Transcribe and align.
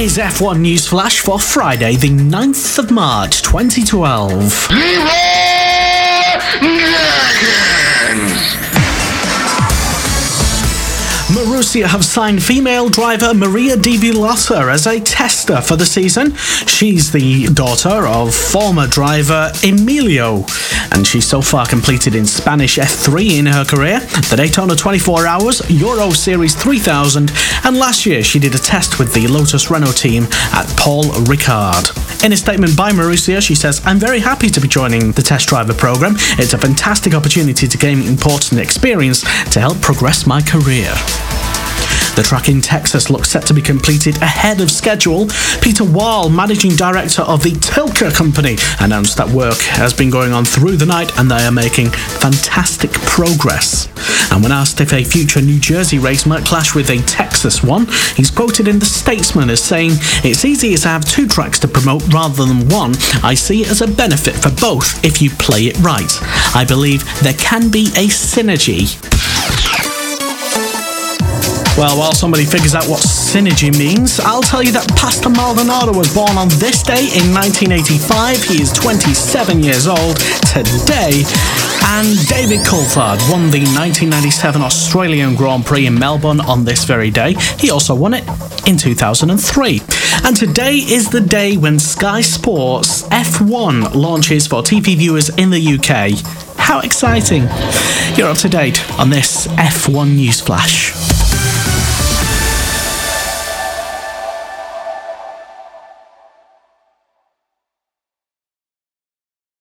is 0.00 0.16
F1 0.16 0.60
News 0.60 0.86
Flash 0.86 1.20
for 1.20 1.38
Friday, 1.38 1.94
the 1.94 2.08
9th 2.08 2.78
of 2.78 2.90
March 2.90 3.42
2012. 3.42 4.68
Marussia 11.50 11.86
have 11.86 12.04
signed 12.04 12.40
female 12.40 12.88
driver 12.88 13.34
Maria 13.34 13.76
de 13.76 13.96
Villota 13.96 14.72
as 14.72 14.86
a 14.86 15.00
tester 15.00 15.60
for 15.60 15.74
the 15.74 15.84
season. 15.84 16.32
She's 16.36 17.10
the 17.10 17.46
daughter 17.46 18.06
of 18.06 18.32
former 18.32 18.86
driver 18.86 19.50
Emilio, 19.64 20.44
and 20.92 21.04
she's 21.04 21.26
so 21.26 21.42
far 21.42 21.66
completed 21.66 22.14
in 22.14 22.24
Spanish 22.24 22.76
F3 22.78 23.40
in 23.40 23.46
her 23.46 23.64
career, 23.64 23.98
the 24.30 24.36
Daytona 24.36 24.76
24 24.76 25.26
Hours, 25.26 25.68
Euro 25.68 26.10
Series 26.10 26.54
3000, 26.54 27.32
and 27.64 27.76
last 27.76 28.06
year 28.06 28.22
she 28.22 28.38
did 28.38 28.54
a 28.54 28.58
test 28.58 29.00
with 29.00 29.12
the 29.12 29.26
Lotus 29.26 29.72
Renault 29.72 29.94
team 29.94 30.28
at 30.52 30.72
Paul 30.76 31.02
Ricard. 31.26 31.90
In 32.24 32.32
a 32.32 32.36
statement 32.36 32.76
by 32.76 32.92
Marussia, 32.92 33.42
she 33.42 33.56
says, 33.56 33.80
I'm 33.84 33.98
very 33.98 34.20
happy 34.20 34.50
to 34.50 34.60
be 34.60 34.68
joining 34.68 35.10
the 35.12 35.22
test 35.22 35.48
driver 35.48 35.74
program. 35.74 36.14
It's 36.38 36.52
a 36.52 36.58
fantastic 36.58 37.12
opportunity 37.12 37.66
to 37.66 37.78
gain 37.78 38.02
important 38.02 38.60
experience 38.60 39.22
to 39.50 39.58
help 39.58 39.80
progress 39.80 40.28
my 40.28 40.40
career. 40.42 40.94
The 42.16 42.22
track 42.22 42.48
in 42.48 42.60
Texas 42.60 43.08
looks 43.08 43.30
set 43.30 43.46
to 43.46 43.54
be 43.54 43.62
completed 43.62 44.16
ahead 44.16 44.60
of 44.60 44.70
schedule. 44.70 45.28
Peter 45.62 45.84
Wahl, 45.84 46.28
managing 46.28 46.76
director 46.76 47.22
of 47.22 47.42
the 47.42 47.52
Tilke 47.52 48.12
Company, 48.14 48.56
announced 48.80 49.16
that 49.16 49.28
work 49.28 49.58
has 49.58 49.94
been 49.94 50.10
going 50.10 50.32
on 50.32 50.44
through 50.44 50.76
the 50.76 50.86
night 50.86 51.16
and 51.18 51.30
they 51.30 51.44
are 51.44 51.52
making 51.52 51.90
fantastic 51.90 52.90
progress. 52.92 53.88
And 54.32 54.42
when 54.42 54.52
asked 54.52 54.80
if 54.80 54.92
a 54.92 55.04
future 55.04 55.40
New 55.40 55.58
Jersey 55.58 55.98
race 55.98 56.26
might 56.26 56.44
clash 56.44 56.74
with 56.74 56.90
a 56.90 56.98
Texas 57.02 57.62
one, 57.62 57.86
he's 58.16 58.30
quoted 58.30 58.68
in 58.68 58.78
The 58.78 58.86
Statesman 58.86 59.50
as 59.50 59.62
saying, 59.62 59.92
It's 60.24 60.44
easier 60.44 60.76
to 60.78 60.88
have 60.88 61.04
two 61.04 61.26
tracks 61.26 61.58
to 61.60 61.68
promote 61.68 62.06
rather 62.12 62.44
than 62.44 62.68
one. 62.68 62.94
I 63.22 63.34
see 63.34 63.62
it 63.62 63.70
as 63.70 63.80
a 63.80 63.88
benefit 63.88 64.34
for 64.34 64.50
both 64.50 65.04
if 65.04 65.22
you 65.22 65.30
play 65.30 65.62
it 65.62 65.78
right. 65.80 66.10
I 66.54 66.64
believe 66.66 67.04
there 67.22 67.34
can 67.34 67.70
be 67.70 67.86
a 67.96 68.06
synergy. 68.06 69.09
Well, 71.80 71.96
while 71.96 72.12
somebody 72.12 72.44
figures 72.44 72.74
out 72.74 72.84
what 72.88 73.00
synergy 73.00 73.72
means, 73.72 74.20
I'll 74.20 74.42
tell 74.42 74.62
you 74.62 74.70
that 74.72 74.86
Pastor 74.96 75.30
Maldonado 75.30 75.96
was 75.96 76.12
born 76.12 76.36
on 76.36 76.50
this 76.60 76.82
day 76.82 77.08
in 77.16 77.32
1985. 77.32 78.44
He 78.44 78.60
is 78.60 78.70
27 78.70 79.62
years 79.62 79.86
old 79.86 80.20
today. 80.44 81.24
And 81.96 82.20
David 82.28 82.60
Coulthard 82.68 83.24
won 83.32 83.48
the 83.48 83.64
1997 83.64 84.60
Australian 84.60 85.34
Grand 85.34 85.64
Prix 85.64 85.86
in 85.86 85.98
Melbourne 85.98 86.40
on 86.40 86.66
this 86.66 86.84
very 86.84 87.10
day. 87.10 87.32
He 87.56 87.70
also 87.70 87.94
won 87.94 88.12
it 88.12 88.28
in 88.68 88.76
2003. 88.76 89.80
And 90.24 90.36
today 90.36 90.74
is 90.74 91.08
the 91.08 91.22
day 91.22 91.56
when 91.56 91.78
Sky 91.78 92.20
Sports 92.20 93.04
F1 93.04 93.94
launches 93.94 94.46
for 94.46 94.60
TV 94.60 94.98
viewers 94.98 95.30
in 95.30 95.48
the 95.48 95.78
UK. 95.80 96.12
How 96.58 96.80
exciting! 96.80 97.48
You're 98.18 98.28
up 98.28 98.36
to 98.44 98.50
date 98.50 98.84
on 99.00 99.08
this 99.08 99.46
F1 99.46 100.16
News 100.16 100.42
Flash. 100.42 100.99